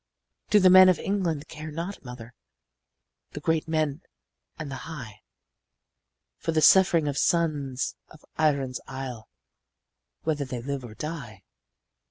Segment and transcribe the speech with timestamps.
[0.49, 2.33] Do the men of England care not, mother,
[3.33, 4.01] The great men
[4.57, 5.21] and the high,
[6.39, 9.29] For the suffering sons of Erin's isle,
[10.23, 11.43] Whether they live or die?